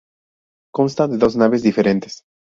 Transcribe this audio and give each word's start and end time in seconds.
Consta 0.73 1.07
de 1.07 1.19
dos 1.19 1.35
naves 1.35 1.61
diferentes. 1.61 2.23